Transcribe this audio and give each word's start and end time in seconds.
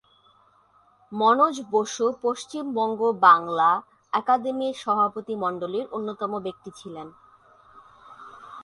মনোজ 1.11 1.55
বসু 1.71 2.05
পশ্চিমবঙ্গ 2.21 2.99
বাংলা 3.21 3.69
আকাদেমির 4.13 4.75
সভাপতি 4.75 5.33
মণ্ডলীর 5.35 5.85
অন্যতম 5.91 6.31
ব্যক্তি 6.45 6.69
ছিলেন। 6.79 7.07